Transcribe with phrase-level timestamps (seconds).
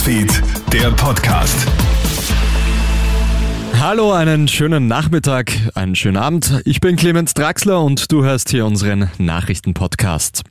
[0.00, 1.66] Newsfeed, der Podcast.
[3.78, 6.62] Hallo, einen schönen Nachmittag, einen schönen Abend.
[6.64, 10.42] Ich bin Clemens Draxler und du hörst hier unseren Nachrichtenpodcast.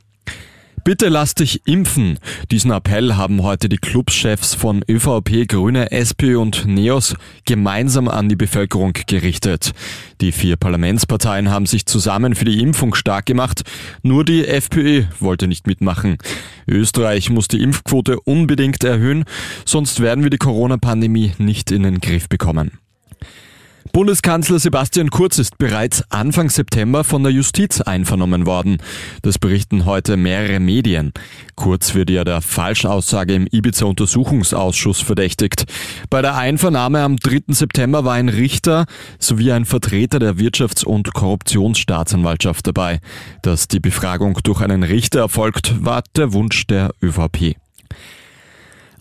[0.90, 2.18] Bitte lass dich impfen.
[2.50, 7.16] Diesen Appell haben heute die Clubschefs von ÖVP, Grüne, SP und NEOS
[7.46, 9.74] gemeinsam an die Bevölkerung gerichtet.
[10.20, 13.62] Die vier Parlamentsparteien haben sich zusammen für die Impfung stark gemacht.
[14.02, 16.18] Nur die FPÖ wollte nicht mitmachen.
[16.68, 19.26] Österreich muss die Impfquote unbedingt erhöhen,
[19.66, 22.80] sonst werden wir die Corona-Pandemie nicht in den Griff bekommen.
[23.92, 28.78] Bundeskanzler Sebastian Kurz ist bereits Anfang September von der Justiz einvernommen worden.
[29.24, 31.12] Das berichten heute mehrere Medien.
[31.56, 35.66] Kurz wird ja der Falschaussage im Ibiza-Untersuchungsausschuss verdächtigt.
[36.10, 37.54] Bei der Einvernahme am 3.
[37.54, 38.86] September war ein Richter
[39.18, 43.00] sowie ein Vertreter der Wirtschafts- und Korruptionsstaatsanwaltschaft dabei.
[43.42, 47.56] Dass die Befragung durch einen Richter erfolgt, war der Wunsch der ÖVP.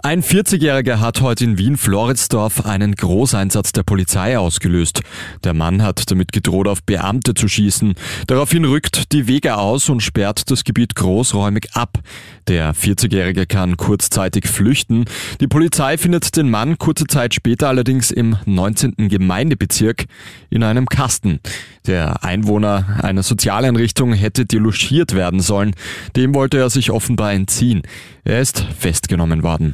[0.01, 5.01] Ein 40-Jähriger hat heute in Wien-Floridsdorf einen Großeinsatz der Polizei ausgelöst.
[5.43, 7.95] Der Mann hat damit gedroht, auf Beamte zu schießen.
[8.29, 11.99] Daraufhin rückt die Wege aus und sperrt das Gebiet großräumig ab.
[12.47, 15.05] Der 40-Jährige kann kurzzeitig flüchten.
[15.41, 19.09] Die Polizei findet den Mann kurze Zeit später allerdings im 19.
[19.09, 20.05] Gemeindebezirk
[20.49, 21.41] in einem Kasten.
[21.89, 25.75] Der Einwohner einer Sozialeinrichtung hätte delogiert werden sollen.
[26.15, 27.83] Dem wollte er sich offenbar entziehen.
[28.23, 29.73] Er ist festgenommen worden.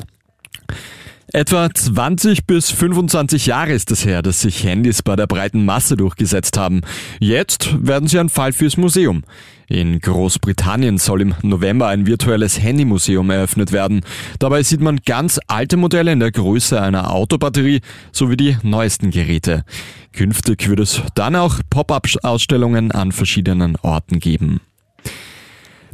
[1.34, 5.96] Etwa 20 bis 25 Jahre ist es her, dass sich Handys bei der breiten Masse
[5.96, 6.82] durchgesetzt haben.
[7.18, 9.24] Jetzt werden sie ein Fall fürs Museum.
[9.66, 14.02] In Großbritannien soll im November ein virtuelles Handymuseum eröffnet werden.
[14.38, 17.80] Dabei sieht man ganz alte Modelle in der Größe einer Autobatterie
[18.12, 19.64] sowie die neuesten Geräte.
[20.12, 24.60] Künftig wird es dann auch Pop-up-Ausstellungen an verschiedenen Orten geben.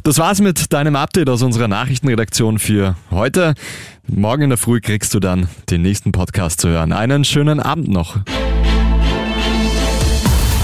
[0.03, 3.53] Das war's mit deinem Update aus unserer Nachrichtenredaktion für heute.
[4.07, 6.91] Morgen in der Früh kriegst du dann den nächsten Podcast zu hören.
[6.91, 8.17] Einen schönen Abend noch.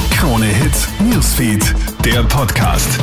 [0.09, 3.00] Krone Hits, Newsfeed, der Podcast.